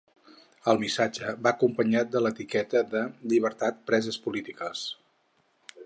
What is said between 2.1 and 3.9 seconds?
de l’etiqueta de ‘llibertat